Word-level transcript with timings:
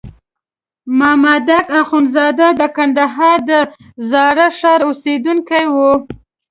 مامدک 0.99 1.65
اخندزاده 1.81 2.47
د 2.59 2.61
کندهار 2.75 3.37
د 3.49 3.51
زاړه 4.09 4.47
ښار 4.57 4.81
اوسېدونکی 4.89 5.65
وو. 5.73 5.91